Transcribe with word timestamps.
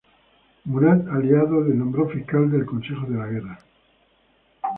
Murat, 0.65 1.07
aliado, 1.09 1.61
le 1.61 1.75
nombró 1.75 2.09
fiscal 2.09 2.49
del 2.49 2.65
Consejo 2.65 3.05
de 3.05 3.17
la 3.19 3.27
Guerra. 3.27 3.59